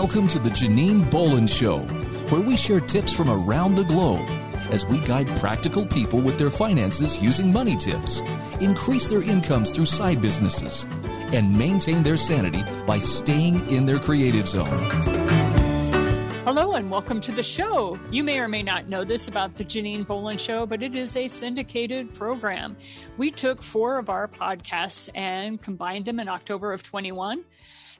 [0.00, 1.78] Welcome to the Janine Bolon Show,
[2.30, 4.28] where we share tips from around the globe
[4.70, 8.20] as we guide practical people with their finances using money tips,
[8.60, 10.86] increase their incomes through side businesses,
[11.32, 14.68] and maintain their sanity by staying in their creative zone.
[16.44, 17.98] Hello and welcome to the show.
[18.12, 21.16] You may or may not know this about the Janine Bolon Show, but it is
[21.16, 22.76] a syndicated program.
[23.16, 27.44] We took four of our podcasts and combined them in October of 21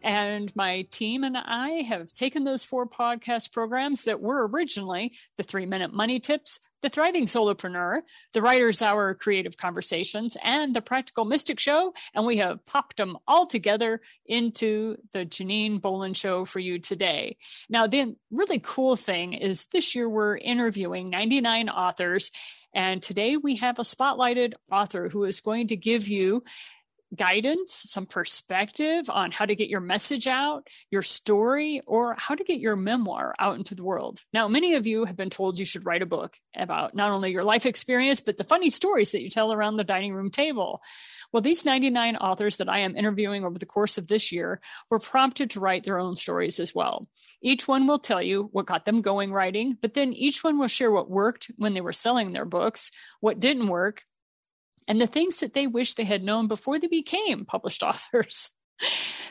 [0.02, 5.42] and my team and I have taken those four podcast programs that were originally the
[5.42, 11.24] three minute money tips, the thriving solopreneur, the writer's hour creative conversations, and the practical
[11.24, 11.92] mystic show.
[12.14, 17.36] And we have popped them all together into the Janine Bolon show for you today.
[17.68, 22.30] Now, the really cool thing is this year we're interviewing 99 authors.
[22.74, 26.42] And today we have a spotlighted author who is going to give you
[27.14, 32.44] guidance, some perspective on how to get your message out, your story, or how to
[32.44, 34.22] get your memoir out into the world.
[34.32, 37.32] Now, many of you have been told you should write a book about not only
[37.32, 40.82] your life experience, but the funny stories that you tell around the dining room table.
[41.32, 44.98] Well, these 99 authors that I am interviewing over the course of this year were
[44.98, 47.08] prompted to write their own stories as well.
[47.42, 50.68] Each one will tell you what got them going writing, but then each one will
[50.68, 54.04] share what worked when they were selling their books, what didn't work,
[54.88, 58.50] and the things that they wish they had known before they became published authors.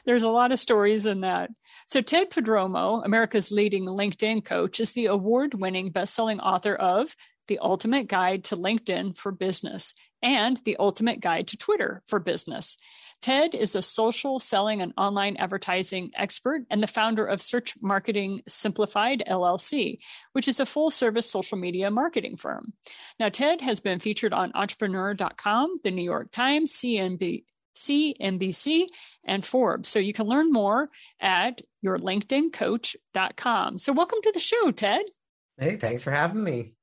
[0.05, 1.49] There's a lot of stories in that.
[1.87, 7.15] So, Ted Prodromou, America's leading LinkedIn coach, is the award winning best-selling author of
[7.47, 12.77] The Ultimate Guide to LinkedIn for Business and The Ultimate Guide to Twitter for Business.
[13.21, 18.41] Ted is a social selling and online advertising expert and the founder of Search Marketing
[18.47, 19.97] Simplified LLC,
[20.33, 22.73] which is a full service social media marketing firm.
[23.19, 27.43] Now, Ted has been featured on entrepreneur.com, the New York Times, CNB,
[27.75, 28.85] CNBC,
[29.25, 29.89] and Forbes.
[29.89, 33.77] So you can learn more at yourlinkedincoach.com.
[33.77, 35.05] So, welcome to the show, Ted.
[35.57, 36.76] Hey, thanks for having me.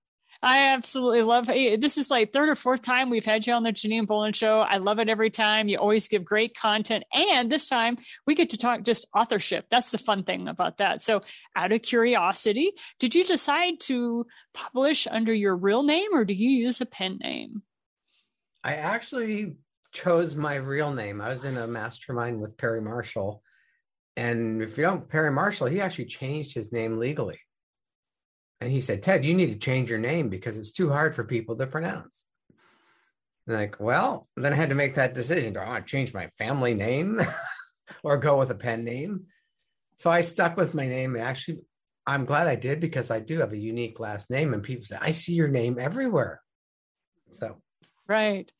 [0.44, 1.80] I absolutely love it.
[1.80, 4.60] This is like third or fourth time we've had you on the Janine Bolon show.
[4.60, 5.68] I love it every time.
[5.68, 7.04] You always give great content.
[7.14, 7.96] And this time
[8.26, 9.64] we get to talk just authorship.
[9.70, 11.00] That's the fun thing about that.
[11.00, 11.22] So
[11.56, 16.50] out of curiosity, did you decide to publish under your real name or do you
[16.50, 17.62] use a pen name?
[18.62, 19.56] I actually
[19.92, 21.22] chose my real name.
[21.22, 23.42] I was in a mastermind with Perry Marshall.
[24.18, 27.40] And if you don't, Perry Marshall, he actually changed his name legally.
[28.64, 31.22] And he said, Ted, you need to change your name because it's too hard for
[31.22, 32.24] people to pronounce.
[33.46, 35.52] And like, well, then I had to make that decision.
[35.52, 37.20] Do I want to change my family name
[38.02, 39.26] or go with a pen name?
[39.98, 41.14] So I stuck with my name.
[41.14, 41.58] And actually,
[42.06, 44.54] I'm glad I did because I do have a unique last name.
[44.54, 46.40] And people say, I see your name everywhere.
[47.32, 47.58] So,
[48.08, 48.50] right.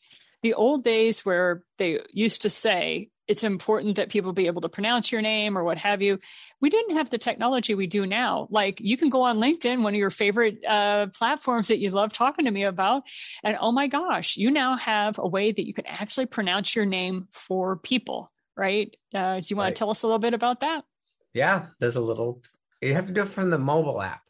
[0.42, 4.69] The old days where they used to say, it's important that people be able to
[4.69, 6.19] pronounce your name or what have you.
[6.61, 8.47] We didn't have the technology we do now.
[8.51, 12.13] Like you can go on LinkedIn, one of your favorite uh, platforms that you love
[12.13, 13.03] talking to me about,
[13.43, 16.87] and oh my gosh, you now have a way that you can actually pronounce your
[16.87, 18.95] name for people, right?
[19.15, 19.75] Uh, do you want right.
[19.75, 20.84] to tell us a little bit about that?
[21.33, 22.43] Yeah, there's a little.
[22.81, 24.23] You have to do it from the mobile app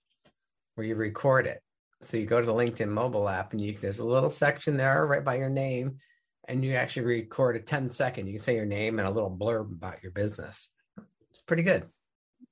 [0.75, 1.61] where you record it.
[2.03, 5.07] So you go to the LinkedIn mobile app, and you there's a little section there
[5.07, 5.99] right by your name
[6.49, 8.27] and you actually record a 10 second.
[8.27, 10.71] You can say your name and a little blurb about your business.
[11.31, 11.87] It's pretty good.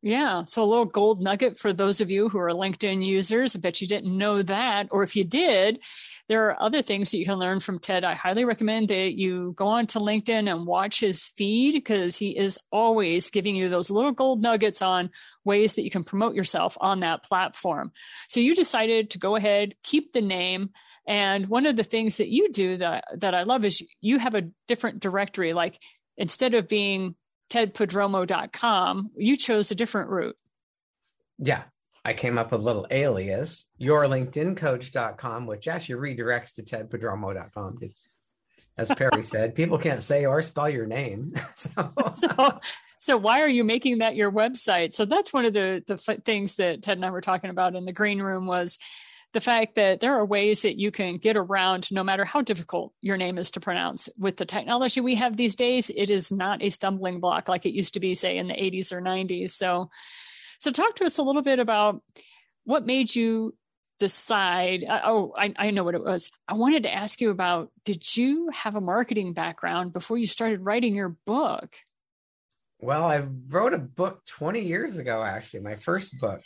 [0.00, 0.42] Yeah.
[0.48, 3.54] So a little gold nugget for those of you who are LinkedIn users.
[3.54, 4.88] I bet you didn't know that.
[4.90, 5.80] Or if you did,
[6.28, 8.04] there are other things that you can learn from Ted.
[8.04, 12.36] I highly recommend that you go on to LinkedIn and watch his feed because he
[12.36, 15.10] is always giving you those little gold nuggets on
[15.44, 17.92] ways that you can promote yourself on that platform.
[18.28, 20.70] So you decided to go ahead, keep the name.
[21.06, 24.34] And one of the things that you do that, that I love is you have
[24.34, 25.52] a different directory.
[25.52, 25.78] Like
[26.16, 27.16] instead of being
[27.50, 30.36] tedprodromou.com, you chose a different route.
[31.38, 31.62] Yeah.
[32.04, 37.78] I came up with a little alias, yourlinkedincoach.com, which actually redirects to tedprodromou.com.
[38.76, 41.34] As Perry said, people can't say or spell your name.
[41.56, 41.92] so.
[42.12, 42.60] so,
[42.98, 44.92] so why are you making that your website?
[44.92, 47.84] So that's one of the the things that Ted and I were talking about in
[47.84, 48.78] the green room was
[49.32, 52.92] the fact that there are ways that you can get around no matter how difficult
[53.00, 54.08] your name is to pronounce.
[54.18, 57.72] With the technology we have these days, it is not a stumbling block like it
[57.72, 59.52] used to be, say, in the 80s or 90s.
[59.52, 59.90] So,
[60.58, 62.02] so talk to us a little bit about
[62.64, 63.54] what made you
[63.98, 64.84] decide.
[64.84, 66.30] Uh, oh, I, I know what it was.
[66.46, 70.66] I wanted to ask you about did you have a marketing background before you started
[70.66, 71.76] writing your book?
[72.80, 76.42] Well, I wrote a book 20 years ago, actually, my first book.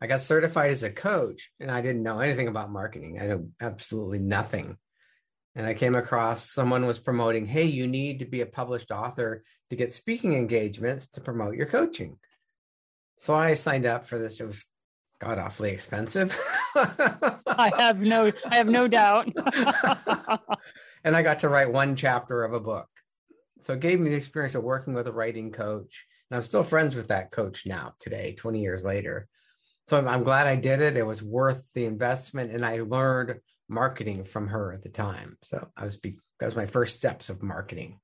[0.00, 3.20] I got certified as a coach and I didn't know anything about marketing.
[3.20, 4.78] I knew absolutely nothing.
[5.54, 9.44] And I came across someone was promoting, hey, you need to be a published author
[9.68, 12.18] to get speaking engagements to promote your coaching.
[13.18, 14.40] So I signed up for this.
[14.40, 14.64] It was
[15.18, 16.38] god awfully expensive.
[16.74, 19.28] I have no I have no doubt.
[21.04, 22.88] and I got to write one chapter of a book.
[23.58, 26.06] So it gave me the experience of working with a writing coach.
[26.30, 29.28] And I'm still friends with that coach now today, 20 years later.
[29.90, 30.96] So I'm, I'm glad I did it.
[30.96, 32.52] It was worth the investment.
[32.52, 35.36] And I learned marketing from her at the time.
[35.42, 37.98] So I was be, that was my first steps of marketing.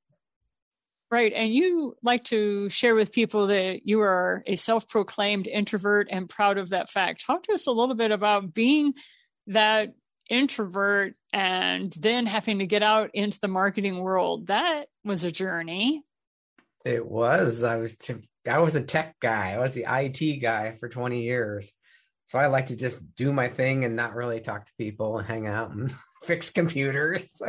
[1.12, 1.33] Right.
[1.33, 6.29] And you like to share with people that you are a self proclaimed introvert and
[6.29, 7.25] proud of that fact.
[7.25, 8.93] Talk to us a little bit about being
[9.47, 9.94] that
[10.29, 14.49] introvert and then having to get out into the marketing world.
[14.49, 16.03] That was a journey.
[16.85, 17.62] It was.
[17.62, 17.94] I was
[18.49, 19.53] I was a tech guy.
[19.53, 21.73] I was the IT guy for 20 years.
[22.27, 25.27] So I like to just do my thing and not really talk to people and
[25.27, 25.95] hang out and
[26.25, 27.41] fix computers.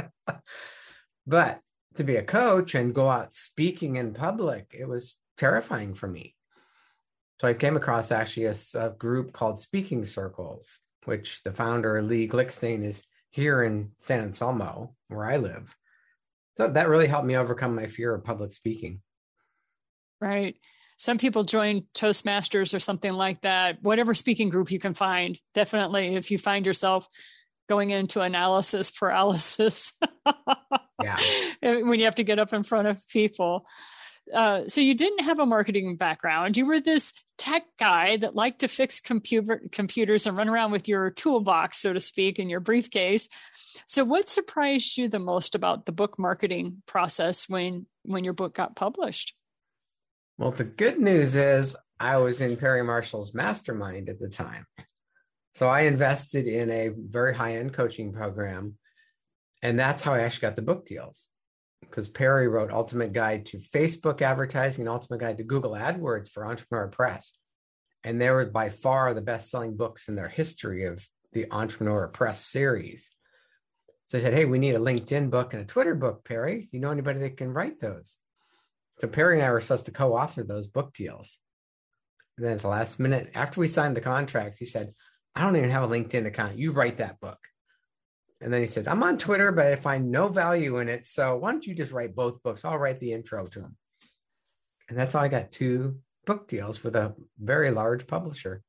[1.28, 1.60] but
[1.96, 6.36] to be a coach and go out speaking in public, it was terrifying for me.
[7.42, 12.28] So I came across actually a, a group called Speaking Circles, which the founder, Lee
[12.28, 15.76] Glickstein, is here in San Anselmo, where I live.
[16.58, 19.02] So that really helped me overcome my fear of public speaking.
[20.20, 20.56] Right.
[20.98, 25.40] Some people join Toastmasters or something like that, whatever speaking group you can find.
[25.54, 27.08] Definitely, if you find yourself
[27.70, 29.94] going into analysis paralysis.
[31.04, 31.18] yeah.
[31.62, 33.66] when you have to get up in front of people.
[34.34, 36.58] Uh, so you didn't have a marketing background.
[36.58, 40.88] You were this tech guy that liked to fix computer computers and run around with
[40.88, 43.30] your toolbox, so to speak, in your briefcase.
[43.86, 48.54] So what surprised you the most about the book marketing process when when your book
[48.54, 49.34] got published?
[50.38, 54.68] Well, the good news is I was in Perry Marshall's mastermind at the time.
[55.54, 58.76] So I invested in a very high end coaching program.
[59.64, 61.32] And that's how I actually got the book deals.
[61.82, 66.46] Because Perry wrote Ultimate Guide to Facebook Advertising and Ultimate Guide to Google AdWords for
[66.46, 67.34] Entrepreneur Press.
[68.04, 71.04] And they were by far the best selling books in their history of
[71.34, 73.12] the Entrepreneur Press series.
[74.06, 76.70] So I said, Hey, we need a LinkedIn book and a Twitter book, Perry.
[76.72, 78.20] You know anybody that can write those?
[79.00, 81.40] So Perry and I were supposed to co author those book deals.
[82.38, 84.92] And then at the last minute, after we signed the contracts, he said,
[85.36, 86.58] I don't even have a LinkedIn account.
[86.58, 87.40] You write that book.
[88.42, 91.06] And then he said, I'm on Twitter, but I find no value in it.
[91.06, 92.64] So why don't you just write both books?
[92.64, 93.76] I'll write the intro to them.
[94.90, 98.62] And that's how I got two book deals with a very large publisher.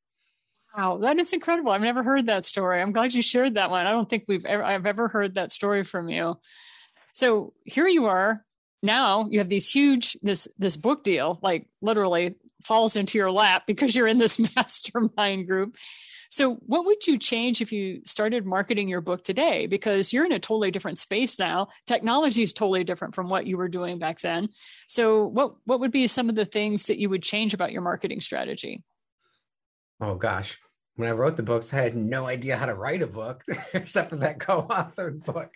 [0.77, 1.73] Wow, that is incredible.
[1.73, 2.81] I've never heard that story.
[2.81, 3.87] I'm glad you shared that one.
[3.87, 6.39] I don't think we've ever I've ever heard that story from you.
[7.13, 8.45] So here you are.
[8.83, 13.65] Now you have these huge this this book deal, like literally falls into your lap
[13.67, 15.77] because you're in this mastermind group.
[16.31, 19.67] So, what would you change if you started marketing your book today?
[19.67, 21.69] Because you're in a totally different space now.
[21.87, 24.51] Technology is totally different from what you were doing back then.
[24.87, 27.83] So, what what would be some of the things that you would change about your
[27.83, 28.85] marketing strategy?
[30.01, 30.59] Oh gosh,
[30.99, 33.43] when I wrote the books, I had no idea how to write a book
[33.73, 35.51] except for that co-authored book.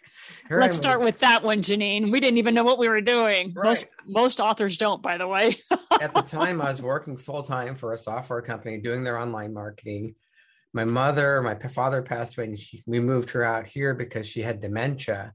[0.49, 2.11] Here Let's start with that one, Janine.
[2.11, 3.53] We didn't even know what we were doing.
[3.55, 3.65] Right.
[3.65, 5.56] Most most authors don't, by the way.
[6.00, 9.53] At the time, I was working full time for a software company doing their online
[9.53, 10.15] marketing
[10.75, 14.41] my mother, my father passed away, and she, we moved her out here because she
[14.41, 15.35] had dementia.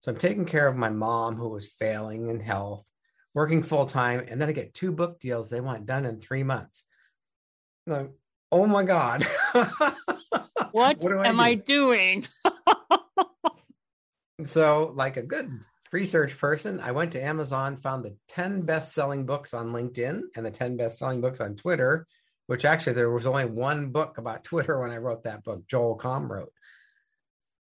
[0.00, 2.88] So I'm taking care of my mom who was failing in health,
[3.34, 6.42] working full time, and then I get two book deals they want done in three
[6.42, 6.84] months.
[8.50, 9.26] Oh my god,
[10.72, 11.42] what, what I am do?
[11.42, 12.24] I doing?
[14.44, 15.60] so, like a good
[15.92, 20.46] research person, I went to Amazon, found the 10 best selling books on LinkedIn and
[20.46, 22.06] the 10 best selling books on Twitter
[22.48, 25.96] which actually there was only one book about Twitter when I wrote that book, Joel
[25.96, 26.52] Comm wrote.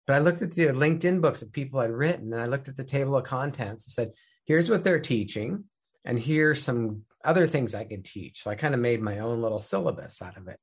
[0.07, 2.77] But I looked at the LinkedIn books that people had written and I looked at
[2.77, 4.13] the table of contents and said,
[4.45, 5.65] here's what they're teaching,
[6.05, 8.45] and here's some other things I could teach.
[8.45, 10.61] So I kind of made my own little syllabus out of it.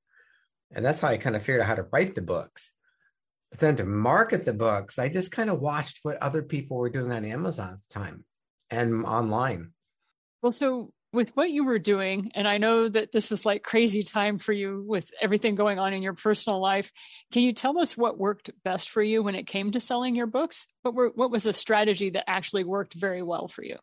[0.74, 2.72] And that's how I kind of figured out how to write the books.
[3.52, 6.90] But then to market the books, I just kind of watched what other people were
[6.90, 8.26] doing on Amazon at the time
[8.72, 9.74] and online.
[10.42, 14.02] Well, so with what you were doing, and I know that this was like crazy
[14.02, 16.92] time for you with everything going on in your personal life.
[17.32, 20.26] Can you tell us what worked best for you when it came to selling your
[20.26, 20.66] books?
[20.82, 23.78] What were what was a strategy that actually worked very well for you?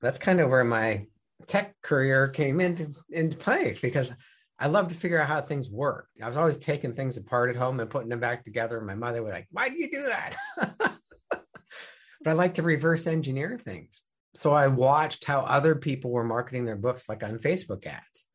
[0.00, 1.06] That's kind of where my
[1.46, 4.12] tech career came into into play because
[4.58, 6.08] I love to figure out how things work.
[6.22, 8.80] I was always taking things apart at home and putting them back together.
[8.80, 10.36] My mother was like, "Why do you do that?"
[11.30, 14.04] but I like to reverse engineer things
[14.38, 18.28] so I watched how other people were marketing their books, like on Facebook ads.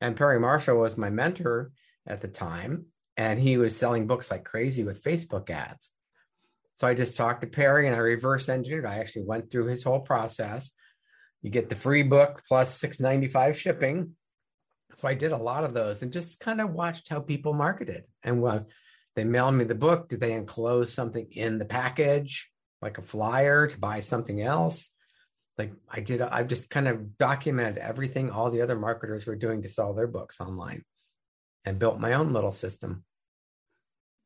[0.00, 1.70] And Perry Marshall was my mentor
[2.08, 2.86] at the time,
[3.16, 5.90] and he was selling books like crazy with Facebook ads.
[6.72, 8.84] So I just talked to Perry and I reverse engineered.
[8.84, 10.72] I actually went through his whole process.
[11.42, 14.16] You get the free book plus 695 shipping.
[14.94, 18.04] So I did a lot of those and just kind of watched how people marketed.
[18.22, 18.66] And well,
[19.14, 20.08] they mailed me the book.
[20.08, 24.90] Did they enclose something in the package, like a flyer to buy something else?
[25.56, 29.62] Like I did, I just kind of documented everything all the other marketers were doing
[29.62, 30.84] to sell their books online
[31.64, 33.04] and built my own little system.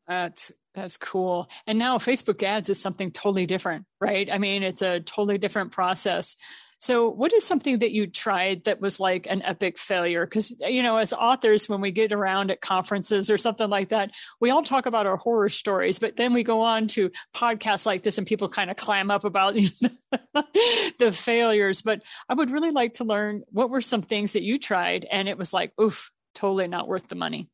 [0.07, 1.49] That's that's cool.
[1.67, 4.31] And now Facebook ads is something totally different, right?
[4.31, 6.37] I mean, it's a totally different process.
[6.83, 10.27] So, what is something that you tried that was like an epic failure?
[10.27, 14.11] Because, you know, as authors, when we get around at conferences or something like that,
[14.41, 18.03] we all talk about our horror stories, but then we go on to podcasts like
[18.03, 19.55] this and people kind of clam up about
[20.99, 21.83] the failures.
[21.83, 25.29] But I would really like to learn what were some things that you tried and
[25.29, 27.49] it was like, oof, totally not worth the money.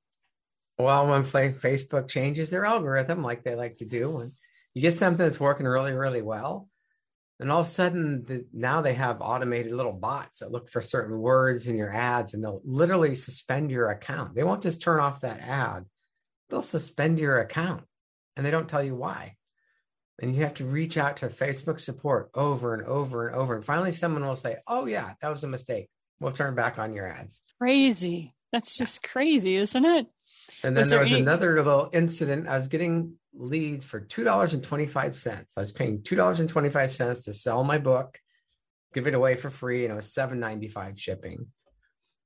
[0.78, 4.32] Well, when Facebook changes their algorithm, like they like to do, when
[4.72, 6.70] you get something that's working really, really well,
[7.40, 10.82] and all of a sudden the, now they have automated little bots that look for
[10.82, 14.34] certain words in your ads and they'll literally suspend your account.
[14.34, 15.84] They won't just turn off that ad.
[16.50, 17.84] They'll suspend your account
[18.36, 19.36] and they don't tell you why.
[20.20, 23.54] And you have to reach out to facebook support over and over and over.
[23.54, 25.88] And finally someone will say oh yeah that was a mistake.
[26.20, 27.42] We'll turn back on your ads.
[27.60, 28.32] Crazy.
[28.50, 30.06] That's just crazy isn't it?
[30.64, 32.48] And then was there, there was another little incident.
[32.48, 35.56] I was getting leads for $2.25.
[35.56, 38.18] I was paying $2.25 to sell my book,
[38.94, 41.46] give it away for free, and it was $7.95 shipping.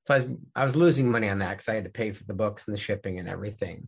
[0.03, 2.25] So I was, I was losing money on that because I had to pay for
[2.25, 3.87] the books and the shipping and everything.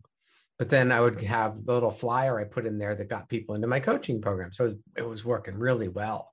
[0.58, 3.54] But then I would have the little flyer I put in there that got people
[3.54, 4.52] into my coaching program.
[4.52, 6.32] So it was, it was working really well.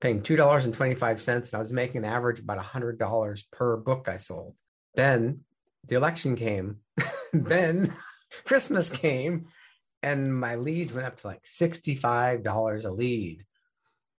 [0.00, 4.56] Paying $2.25 and I was making an average about $100 per book I sold.
[4.96, 5.40] Then
[5.86, 6.78] the election came.
[7.32, 7.94] then
[8.44, 9.46] Christmas came
[10.02, 13.44] and my leads went up to like $65 a lead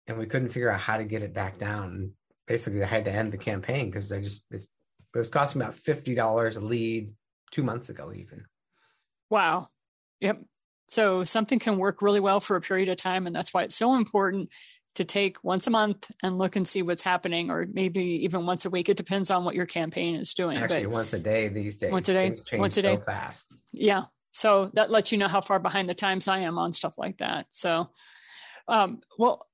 [0.06, 2.12] and we couldn't figure out how to get it back down.
[2.46, 4.66] Basically i had to end the campaign because i just it
[5.18, 7.12] was costing about $50 a lead
[7.50, 8.44] two months ago even.
[9.28, 9.68] Wow.
[10.20, 10.38] Yep.
[10.88, 13.76] So something can work really well for a period of time and that's why it's
[13.76, 14.50] so important
[14.96, 18.64] to take once a month and look and see what's happening or maybe even once
[18.64, 18.88] a week.
[18.88, 21.92] It depends on what your campaign is doing actually but once a day these days
[21.92, 22.34] once a day.
[22.54, 22.96] once a day.
[22.96, 23.56] so fast.
[23.72, 26.98] Yeah so that lets you know how far behind the times I am on stuff
[26.98, 27.46] like that.
[27.50, 27.90] So,
[28.68, 29.46] um, well,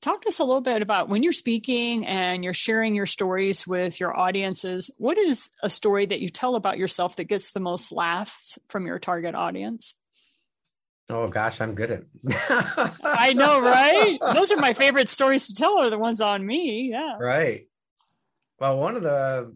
[0.00, 3.66] talk to us a little bit about when you're speaking and you're sharing your stories
[3.66, 4.90] with your audiences.
[4.98, 8.86] What is a story that you tell about yourself that gets the most laughs from
[8.86, 9.94] your target audience?
[11.08, 12.04] Oh gosh, I'm good at.
[13.02, 14.18] I know, right?
[14.34, 15.78] Those are my favorite stories to tell.
[15.78, 16.90] Are the ones on me?
[16.90, 17.16] Yeah.
[17.18, 17.66] Right.
[18.58, 19.54] Well, one of the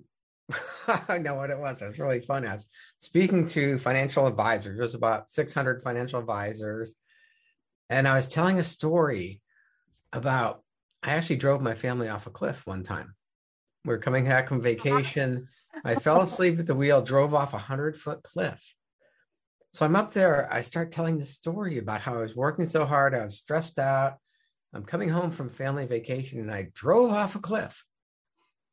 [1.09, 1.83] I know what it was.
[1.83, 2.47] It was really fun.
[2.47, 4.77] I was speaking to financial advisors.
[4.77, 6.95] There was about 600 financial advisors.
[7.91, 9.41] And I was telling a story
[10.13, 10.63] about,
[11.03, 13.15] I actually drove my family off a cliff one time.
[13.85, 15.49] We were coming back from vacation.
[15.85, 18.75] I fell asleep at the wheel, drove off a 100 foot cliff.
[19.71, 20.53] So I'm up there.
[20.53, 23.15] I start telling the story about how I was working so hard.
[23.15, 24.15] I was stressed out.
[24.73, 27.85] I'm coming home from family vacation and I drove off a cliff.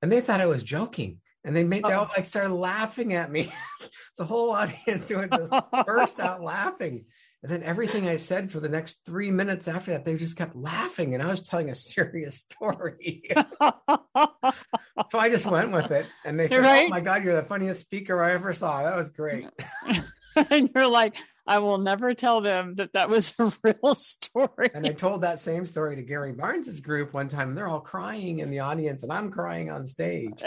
[0.01, 2.13] And they thought I was joking and they made they all oh.
[2.15, 3.51] like started laughing at me.
[4.17, 5.51] the whole audience would just
[5.85, 7.05] burst out laughing.
[7.41, 10.55] And then everything I said for the next three minutes after that, they just kept
[10.55, 11.13] laughing.
[11.13, 13.29] And I was telling a serious story.
[13.59, 16.09] so I just went with it.
[16.23, 16.85] And they said, oh right.
[16.85, 18.83] Oh my God, you're the funniest speaker I ever saw.
[18.83, 19.49] That was great.
[20.49, 24.69] and you're like, I will never tell them that that was a real story.
[24.73, 27.81] And I told that same story to Gary Barnes's group one time, and they're all
[27.81, 30.41] crying in the audience, and I'm crying on stage.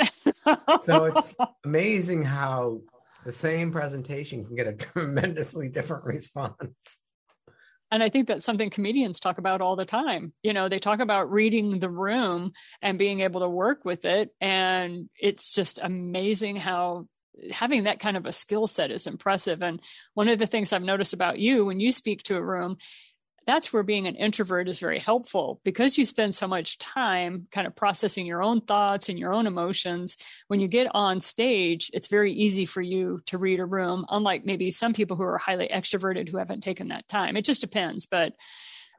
[0.82, 1.34] so it's
[1.64, 2.80] amazing how
[3.24, 6.96] the same presentation can get a tremendously different response.
[7.90, 10.32] And I think that's something comedians talk about all the time.
[10.42, 14.30] You know, they talk about reading the room and being able to work with it.
[14.40, 17.06] And it's just amazing how
[17.52, 19.62] having that kind of a skill set is impressive.
[19.62, 19.80] And
[20.14, 22.76] one of the things I've noticed about you when you speak to a room,
[23.46, 27.66] that's where being an introvert is very helpful because you spend so much time kind
[27.66, 30.16] of processing your own thoughts and your own emotions.
[30.48, 34.44] When you get on stage, it's very easy for you to read a room, unlike
[34.44, 37.36] maybe some people who are highly extroverted who haven't taken that time.
[37.36, 38.06] It just depends.
[38.06, 38.32] But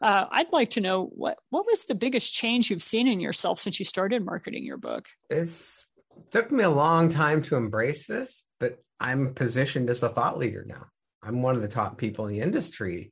[0.01, 3.59] uh, I'd like to know what what was the biggest change you've seen in yourself
[3.59, 5.09] since you started marketing your book?
[5.29, 5.86] It's
[6.31, 10.65] took me a long time to embrace this, but I'm positioned as a thought leader
[10.67, 10.85] now.
[11.23, 13.11] I'm one of the top people in the industry.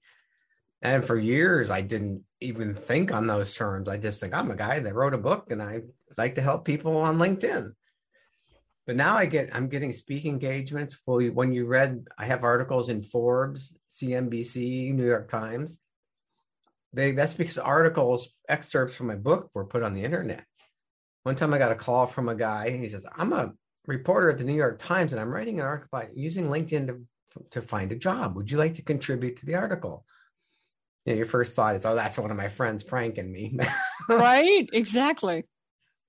[0.81, 3.89] And for years, I didn't even think on those terms.
[3.89, 5.81] I just think I'm a guy that wrote a book and I
[6.17, 7.71] like to help people on LinkedIn.
[8.85, 10.99] But now I get, I'm getting speaking engagements.
[11.05, 15.81] Well, when you read, I have articles in Forbes, CNBC, New York Times.
[16.93, 20.45] They, that's because articles, excerpts from my book were put on the internet.
[21.25, 23.51] One time I got a call from a guy and he says, I'm a
[23.87, 27.01] reporter at the New York Times and I'm writing an article about using LinkedIn to,
[27.49, 28.35] to find a job.
[28.35, 30.05] Would you like to contribute to the article?
[31.03, 33.57] You know, your first thought is, oh, that's one of my friends pranking me.
[34.07, 35.45] right, exactly.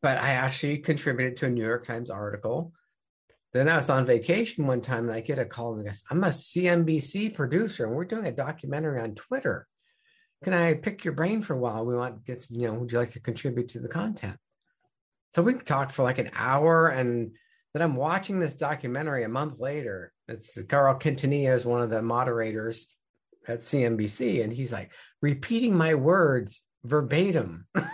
[0.02, 2.74] But I actually contributed to a New York Times article.
[3.54, 6.04] Then I was on vacation one time and I get a call and I goes,
[6.10, 9.66] I'm a CNBC producer and we're doing a documentary on Twitter.
[10.44, 11.86] Can I pick your brain for a while?
[11.86, 14.36] We want to get, you know, would you like to contribute to the content?
[15.36, 17.30] So we talked for like an hour and
[17.74, 20.14] then I'm watching this documentary a month later.
[20.28, 22.86] It's Carl Quintanilla is one of the moderators
[23.46, 27.66] at CNBC, and he's like repeating my words verbatim.
[27.74, 27.84] but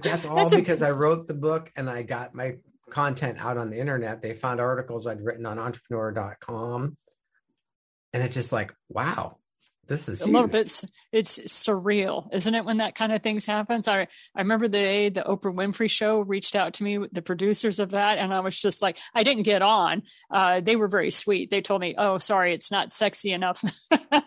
[0.00, 2.58] that's all that's because a- I wrote the book and I got my
[2.88, 4.22] content out on the internet.
[4.22, 6.96] They found articles I'd written on entrepreneur.com.
[8.12, 9.38] And it's just like, wow,
[9.86, 13.88] this is a little bit it's surreal isn't it when that kind of things happens
[13.88, 14.02] i
[14.34, 17.90] i remember the day the oprah winfrey show reached out to me the producers of
[17.90, 20.02] that and i was just like i didn't get on.
[20.30, 21.50] Uh, they were very sweet.
[21.50, 23.62] They told me oh sorry it's not sexy enough.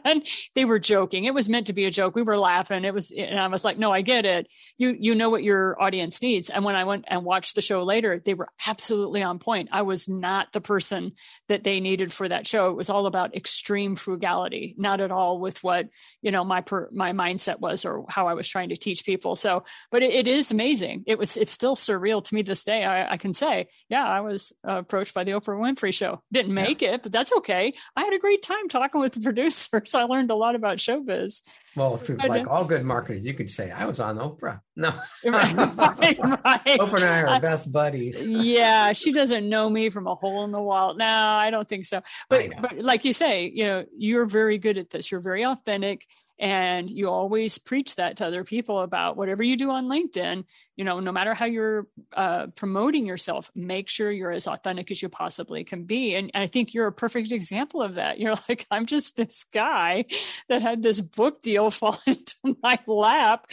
[0.05, 1.25] And they were joking.
[1.25, 2.15] It was meant to be a joke.
[2.15, 2.85] We were laughing.
[2.85, 4.47] It was and i was like no i get it.
[4.77, 6.49] You you know what your audience needs.
[6.49, 9.69] And when i went and watched the show later they were absolutely on point.
[9.71, 11.13] I was not the person
[11.47, 12.69] that they needed for that show.
[12.69, 15.87] It was all about extreme frugality not at all with what
[16.21, 19.37] you know my per, my mindset was or how I was trying to teach people.
[19.37, 21.05] So, but it, it is amazing.
[21.07, 22.83] It was it's still surreal to me this day.
[22.83, 26.21] I, I can say, yeah, I was uh, approached by the Oprah Winfrey Show.
[26.33, 26.95] Didn't make yeah.
[26.95, 27.71] it, but that's okay.
[27.95, 29.95] I had a great time talking with the producers.
[29.95, 31.41] I learned a lot about showbiz.
[31.77, 34.59] Well, if like all good marketers, you could say I was on Oprah.
[34.79, 34.93] No,
[35.25, 36.79] right, right.
[36.79, 38.21] Oprah and I are best buddies.
[38.21, 40.93] yeah, she doesn't know me from a hole in the wall.
[40.93, 42.03] No, I don't think so.
[42.29, 45.11] But but like you say, you know, you're very good at this.
[45.11, 46.05] You're very authentic
[46.39, 50.43] and you always preach that to other people about whatever you do on linkedin
[50.75, 55.01] you know no matter how you're uh, promoting yourself make sure you're as authentic as
[55.01, 56.15] you possibly can be.
[56.15, 58.19] And i think you're a perfect example of that.
[58.27, 60.05] You're like i'm just this guy
[60.49, 63.49] that had this book deal fall into my lap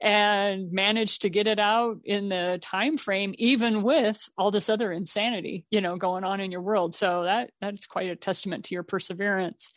[0.00, 4.92] and managed to get it out in the time frame even with all this other
[4.92, 6.94] insanity you know going on in your world.
[6.94, 9.70] So that that's quite a testament to your perseverance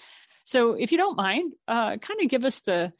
[0.47, 2.93] so, if you don't mind, uh, kind of give us the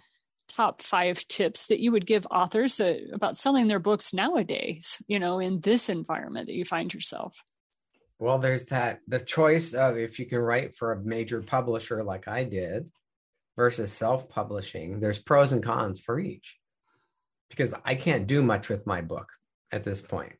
[0.49, 5.17] top five tips that you would give authors that, about selling their books nowadays, you
[5.17, 7.41] know, in this environment that you find yourself.
[8.19, 12.27] Well, there's that the choice of if you can write for a major publisher like
[12.27, 12.91] I did
[13.55, 16.57] versus self publishing, there's pros and cons for each.
[17.49, 19.29] Because I can't do much with my book
[19.71, 20.33] at this point.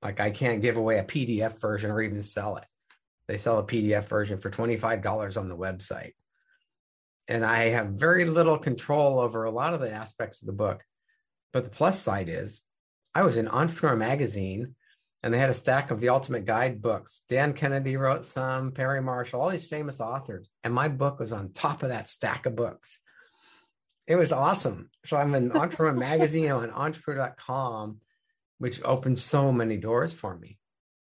[0.00, 2.64] Like I can't give away a PDF version or even sell it.
[3.28, 6.12] They sell a PDF version for $25 on the website
[7.28, 10.82] and I have very little control over a lot of the aspects of the book.
[11.52, 12.62] But the plus side is
[13.14, 14.74] I was in Entrepreneur Magazine
[15.22, 17.22] and they had a stack of the Ultimate Guide books.
[17.28, 20.48] Dan Kennedy wrote some, Perry Marshall, all these famous authors.
[20.62, 23.00] And my book was on top of that stack of books.
[24.06, 24.90] It was awesome.
[25.04, 28.00] So I'm in Entrepreneur Magazine on entrepreneur.com,
[28.58, 30.58] which opened so many doors for me.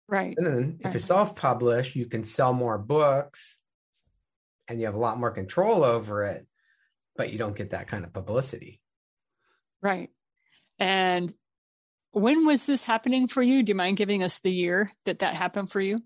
[0.08, 0.36] Right.
[0.38, 0.94] And then if right.
[0.96, 3.60] you self publish, you can sell more books
[4.68, 6.46] and you have a lot more control over it,
[7.16, 8.82] but you don't get that kind of publicity.
[9.82, 10.10] Right.
[10.80, 11.34] And
[12.12, 13.64] when was this happening for you?
[13.64, 15.98] Do you mind giving us the year that that happened for you?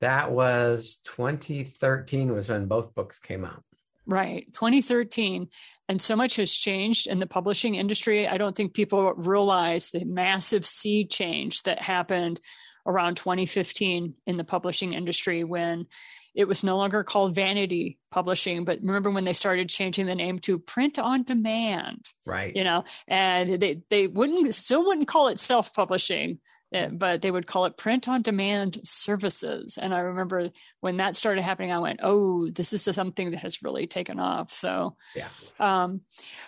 [0.00, 3.62] That was 2013 was when both books came out.
[4.06, 5.48] Right, 2013.
[5.88, 8.28] And so much has changed in the publishing industry.
[8.28, 12.38] I don't think people realize the massive sea change that happened
[12.86, 15.86] around 2015 in the publishing industry when
[16.34, 20.38] it was no longer called vanity publishing but remember when they started changing the name
[20.38, 22.54] to print on demand right.
[22.54, 26.38] you know and they they wouldn't still wouldn't call it self publishing
[26.72, 29.78] eh, but they would call it print on demand services.
[29.78, 33.62] And i remember when that started happening i went oh this is something that has
[33.62, 34.52] really taken off.
[34.52, 35.28] So yeah.
[35.58, 36.02] um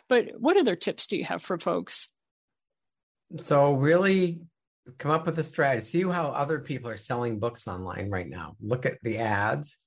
[0.08, 2.08] but what other tips do you have for folks?
[3.40, 4.40] So really
[4.98, 5.84] come up with a strategy.
[5.84, 8.56] See how other people are selling books online right now.
[8.60, 9.78] Look at the ads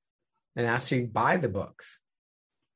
[0.56, 2.00] and actually buy the books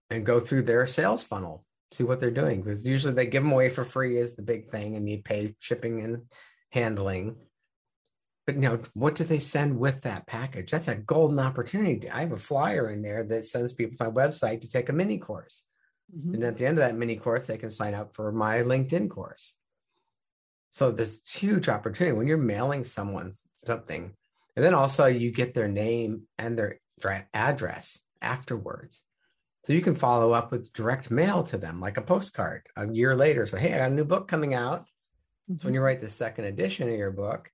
[0.09, 1.65] and go through their sales funnel.
[1.91, 4.69] See what they're doing because usually they give them away for free is the big
[4.69, 6.23] thing, and you pay shipping and
[6.71, 7.36] handling.
[8.47, 10.71] But you know, what do they send with that package?
[10.71, 12.09] That's a golden opportunity.
[12.09, 14.93] I have a flyer in there that sends people to my website to take a
[14.93, 15.65] mini course.
[16.15, 16.33] Mm-hmm.
[16.33, 19.09] And at the end of that mini course, they can sign up for my LinkedIn
[19.09, 19.55] course.
[20.73, 23.31] So this huge opportunity when you're mailing someone
[23.63, 24.12] something,
[24.55, 26.79] and then also you get their name and their,
[27.33, 29.03] address afterwards.
[29.63, 33.15] So you can follow up with direct mail to them, like a postcard a year
[33.15, 33.45] later.
[33.45, 34.81] So, hey, I got a new book coming out.
[34.81, 35.55] Mm-hmm.
[35.55, 35.73] So when mm-hmm.
[35.75, 37.51] you write the second edition of your book,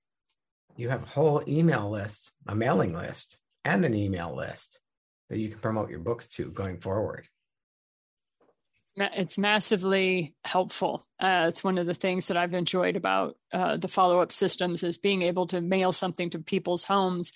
[0.76, 4.80] you have a whole email list, a mailing list, and an email list
[5.28, 7.28] that you can promote your books to going forward.
[8.96, 11.04] It's massively helpful.
[11.18, 14.82] Uh, it's one of the things that I've enjoyed about uh, the follow up systems
[14.82, 17.30] is being able to mail something to people's homes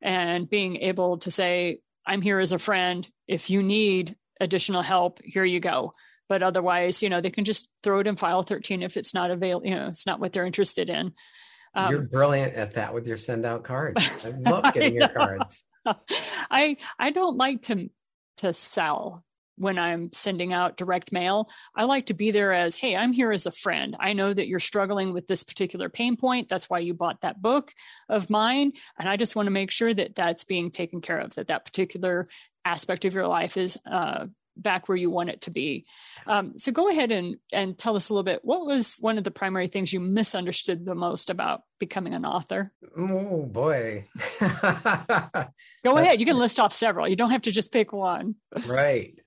[0.00, 3.06] and being able to say, I'm here as a friend.
[3.28, 5.92] If you need additional help, here you go.
[6.28, 9.30] But otherwise, you know, they can just throw it in file 13 if it's not
[9.30, 11.12] available, you know, it's not what they're interested in.
[11.74, 14.08] Um, You're brilliant at that with your send out cards.
[14.24, 15.62] I love getting your cards.
[16.50, 17.90] I I don't like to
[18.38, 19.24] to sell
[19.56, 21.48] when I'm sending out direct mail.
[21.76, 23.96] I like to be there as, hey, I'm here as a friend.
[23.98, 26.48] I know that you're struggling with this particular pain point.
[26.48, 27.72] That's why you bought that book
[28.08, 28.72] of mine.
[28.98, 31.64] And I just want to make sure that that's being taken care of, that that
[31.64, 32.26] particular
[32.64, 35.84] aspect of your life is uh, back where you want it to be.
[36.26, 38.40] Um, so go ahead and, and tell us a little bit.
[38.44, 42.72] What was one of the primary things you misunderstood the most about becoming an author?
[42.96, 44.04] Oh boy.
[44.40, 46.20] go ahead.
[46.20, 47.08] You can list off several.
[47.08, 48.36] You don't have to just pick one.
[48.66, 49.18] right.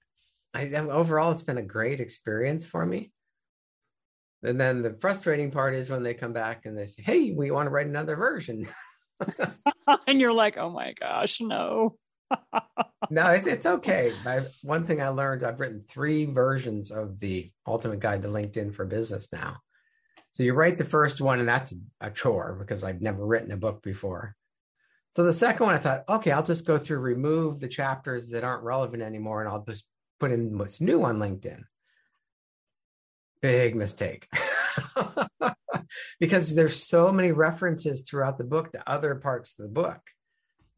[0.57, 3.11] I, overall, it's been a great experience for me.
[4.43, 7.51] And then the frustrating part is when they come back and they say, "Hey, we
[7.51, 8.67] want to write another version,"
[10.07, 11.97] and you're like, "Oh my gosh, no."
[13.09, 14.11] no, it's, it's okay.
[14.25, 18.73] I, one thing I learned, I've written three versions of the Ultimate Guide to LinkedIn
[18.73, 19.57] for Business now.
[20.31, 23.57] So you write the first one, and that's a chore because I've never written a
[23.57, 24.35] book before.
[25.11, 28.43] So the second one, I thought, okay, I'll just go through, remove the chapters that
[28.43, 29.85] aren't relevant anymore, and I'll just
[30.19, 31.63] put in what's new on LinkedIn.
[33.41, 34.27] Big mistake.
[36.19, 40.01] because there's so many references throughout the book to other parts of the book.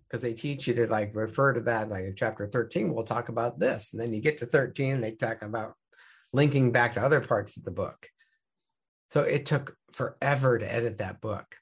[0.08, 3.30] Because they teach you to like refer to that like in chapter 13 we'll talk
[3.30, 3.92] about this.
[3.92, 5.76] And then you get to 13 they talk about
[6.34, 8.08] linking back to other parts of the book.
[9.08, 11.56] So it took forever to edit that book.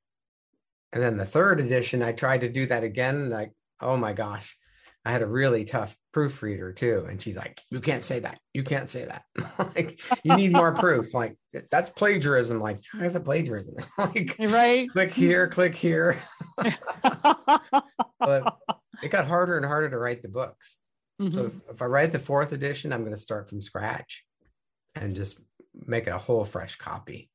[0.94, 4.58] And then the third edition i tried to do that again like oh my gosh
[5.08, 8.39] i had a really tough proofreader too and she's like you can't say that.
[8.52, 9.24] You can't say that.
[9.76, 11.13] Like you need more proof.
[11.13, 11.38] Like
[11.70, 12.60] that's plagiarism.
[12.60, 13.76] Like how is it plagiarism?
[14.00, 14.89] Like right.
[14.89, 16.17] click here click here.
[18.20, 18.58] But
[19.04, 20.78] it got harder and harder to write the books.
[21.22, 21.36] Mm-hmm.
[21.36, 24.24] so if, if i write the fourth edition i'm going to start from scratch
[24.93, 25.39] and just
[25.74, 27.32] make it a whole fresh copy.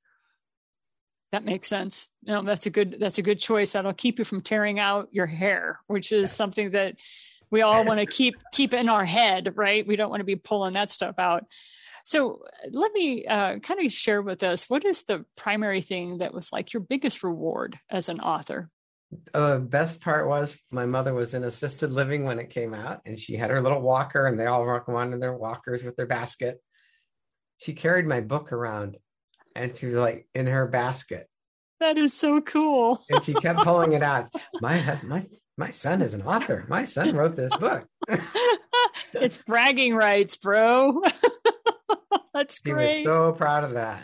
[1.32, 2.08] That makes sense.
[2.24, 3.72] No that's a good that's a good choice.
[3.72, 6.35] That'll keep you from tearing out your hair which is yeah.
[6.35, 6.98] something that
[7.52, 9.86] we all want to keep keep in our head right?
[9.86, 11.44] We don't want to be pulling that stuff out.
[12.04, 16.34] So let me uh, kind of share with us what is the primary thing that
[16.34, 18.68] was like your biggest reward as an author?
[19.32, 23.02] The uh, best part was my mother was in assisted living when it came out
[23.04, 25.96] and she had her little walker and they all walk around in their walkers with
[25.96, 26.60] their basket.
[27.58, 28.96] She carried my book around
[29.54, 31.28] and she was like in her basket.
[31.78, 32.98] That is so cool.
[33.10, 34.28] And she kept pulling it out.
[34.60, 35.26] My my
[35.62, 36.64] my son is an author.
[36.68, 37.87] My son wrote this book.
[39.12, 41.01] it's bragging rights, bro.
[42.35, 42.88] That's great.
[42.88, 44.03] He was so proud of that.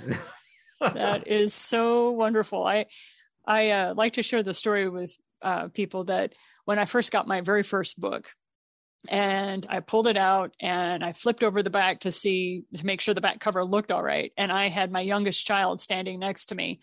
[0.81, 2.65] that is so wonderful.
[2.65, 2.87] I
[3.45, 7.27] I uh, like to share the story with uh, people that when I first got
[7.27, 8.31] my very first book,
[9.09, 13.01] and I pulled it out and I flipped over the back to see to make
[13.01, 16.47] sure the back cover looked all right, and I had my youngest child standing next
[16.47, 16.79] to me,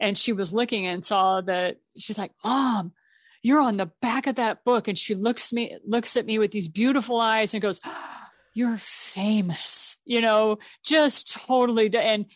[0.00, 2.94] and she was looking and saw that she's like, "Mom,
[3.42, 4.88] you're on the back of that book.
[4.88, 7.80] And she looks me, looks at me with these beautiful eyes and goes,
[8.54, 11.94] you're famous, you know, just totally.
[11.94, 12.26] And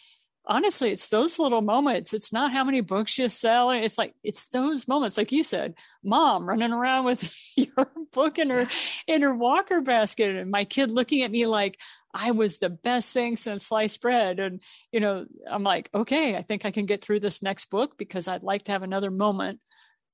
[0.46, 2.14] honestly, it's those little moments.
[2.14, 3.70] It's not how many books you sell.
[3.70, 8.50] It's like, it's those moments, like you said, mom running around with your book in
[8.50, 8.68] her,
[9.06, 11.80] in her walker basket and my kid looking at me like,
[12.14, 14.38] I was the best thing since sliced bread.
[14.38, 14.60] And,
[14.92, 18.28] you know, I'm like, okay, I think I can get through this next book because
[18.28, 19.60] I'd like to have another moment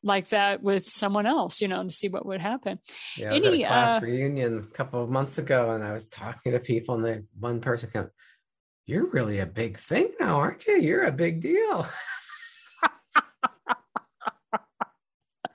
[0.02, 2.78] like that with someone else, you know, to see what would happen.
[3.16, 5.82] Yeah, I was Any, at a class uh, reunion a couple of months ago, and
[5.82, 8.08] I was talking to people, and the one person came,
[8.87, 10.78] "You're really a big thing now, aren't you?
[10.78, 11.87] You're a big deal."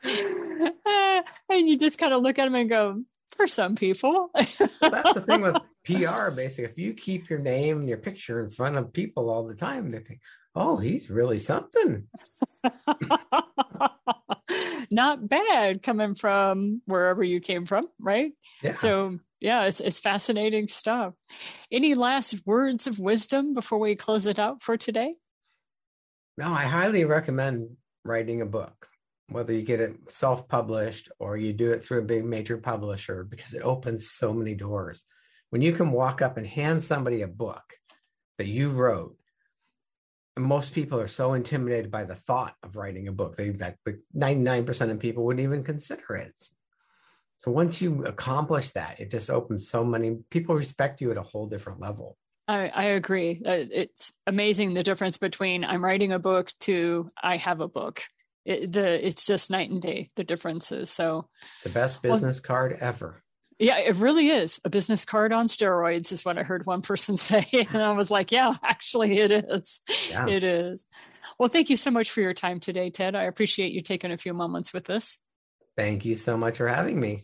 [1.50, 3.02] and you just kind of look at them and go,
[3.32, 6.32] "For some people." well, that's the thing with PR.
[6.32, 9.56] Basically, if you keep your name and your picture in front of people all the
[9.56, 10.22] time, they think,
[10.56, 12.08] "Oh, he's really something."
[14.92, 18.32] Not bad coming from wherever you came from, right?
[18.62, 18.78] Yeah.
[18.78, 21.14] So yeah, it's it's fascinating stuff.
[21.72, 25.16] Any last words of wisdom before we close it out for today?
[26.38, 28.90] No, I highly recommend writing a book,
[29.30, 33.54] whether you get it self-published or you do it through a big major publisher, because
[33.54, 35.06] it opens so many doors.
[35.52, 37.64] When you can walk up and hand somebody a book
[38.40, 39.16] that you wrote
[40.38, 43.36] most people are so intimidated by the thought of writing a book.
[43.36, 43.78] They that
[44.16, 46.38] 99% of people wouldn't even consider it.
[47.40, 51.22] So once you accomplish that, it just opens so many people respect you at a
[51.22, 52.18] whole different level.
[52.48, 53.42] I, I agree.
[53.46, 58.04] Uh, it's amazing the difference between I'm writing a book to I have a book.
[58.46, 60.90] It, the it's just night and day the differences.
[60.90, 61.30] So
[61.64, 63.23] the best business well, card ever.
[63.64, 67.16] Yeah, it really is a business card on steroids, is what I heard one person
[67.16, 69.82] say, and I was like, yeah, actually, it is.
[70.10, 70.28] Yeah.
[70.28, 70.86] It is.
[71.40, 73.16] Well, thank you so much for your time today, Ted.
[73.16, 75.20] I appreciate you taking a few moments with us.
[75.78, 77.24] Thank you so much for having me.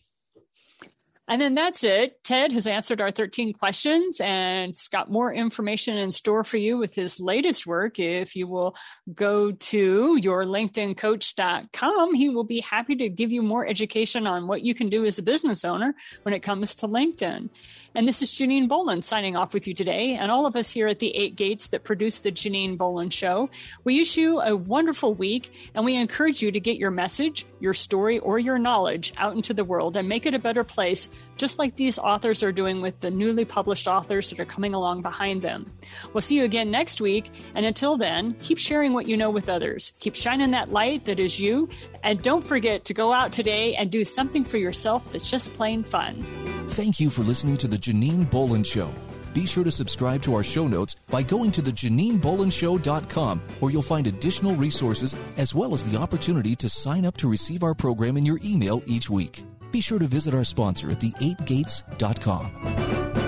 [1.29, 2.23] And then that's it.
[2.23, 6.79] Ted has answered our 13 questions and it's got more information in store for you
[6.79, 7.99] with his latest work.
[7.99, 8.75] If you will
[9.13, 14.73] go to yourlinkedincoach.com, he will be happy to give you more education on what you
[14.73, 17.49] can do as a business owner when it comes to LinkedIn.
[17.95, 20.15] And this is Janine Bolon signing off with you today.
[20.15, 23.49] And all of us here at the Eight Gates that produce the Janine Bolon Show,
[23.83, 27.73] we wish you a wonderful week and we encourage you to get your message, your
[27.73, 31.57] story, or your knowledge out into the world and make it a better place, just
[31.57, 35.41] like these authors are doing with the newly published authors that are coming along behind
[35.41, 35.71] them.
[36.13, 37.29] We'll see you again next week.
[37.55, 39.93] And until then, keep sharing what you know with others.
[39.99, 41.69] Keep shining that light that is you.
[42.03, 45.83] And don't forget to go out today and do something for yourself that's just plain
[45.83, 46.25] fun.
[46.69, 48.91] Thank you for listening to The Janine Bolon Show.
[49.33, 54.07] Be sure to subscribe to our show notes by going to thejaninebolonshow.com, where you'll find
[54.07, 58.25] additional resources as well as the opportunity to sign up to receive our program in
[58.25, 59.43] your email each week.
[59.71, 63.18] Be sure to visit our sponsor at the8gates.com.